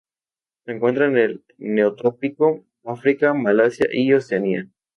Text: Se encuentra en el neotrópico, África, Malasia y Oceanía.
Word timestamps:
Se 0.65 0.71
encuentra 0.71 1.05
en 1.05 1.15
el 1.15 1.43
neotrópico, 1.59 2.65
África, 2.83 3.35
Malasia 3.35 3.85
y 3.93 4.11
Oceanía. 4.13 4.67